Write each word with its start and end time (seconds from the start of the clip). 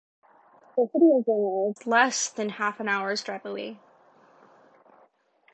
The 0.75 0.87
City 0.91 1.11
of 1.15 1.25
Bangor 1.27 1.69
is 1.69 1.85
less 1.85 2.27
than 2.31 2.49
half 2.49 2.79
an 2.79 2.89
hour's 2.89 3.21
drive 3.23 3.45
away. 3.45 3.77